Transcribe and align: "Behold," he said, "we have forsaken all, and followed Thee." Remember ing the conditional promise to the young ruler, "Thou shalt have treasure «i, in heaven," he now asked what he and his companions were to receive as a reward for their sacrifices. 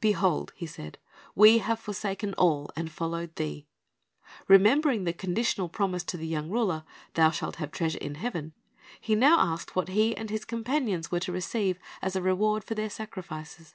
"Behold," 0.00 0.54
he 0.56 0.64
said, 0.64 0.96
"we 1.34 1.58
have 1.58 1.78
forsaken 1.78 2.32
all, 2.38 2.70
and 2.76 2.90
followed 2.90 3.36
Thee." 3.36 3.66
Remember 4.48 4.88
ing 4.90 5.04
the 5.04 5.12
conditional 5.12 5.68
promise 5.68 6.02
to 6.04 6.16
the 6.16 6.26
young 6.26 6.48
ruler, 6.48 6.82
"Thou 7.12 7.28
shalt 7.30 7.56
have 7.56 7.72
treasure 7.72 7.98
«i, 8.00 8.06
in 8.06 8.14
heaven," 8.14 8.54
he 8.98 9.14
now 9.14 9.38
asked 9.38 9.76
what 9.76 9.88
he 9.88 10.16
and 10.16 10.30
his 10.30 10.46
companions 10.46 11.10
were 11.10 11.20
to 11.20 11.30
receive 11.30 11.78
as 12.00 12.16
a 12.16 12.22
reward 12.22 12.64
for 12.64 12.74
their 12.74 12.88
sacrifices. 12.88 13.74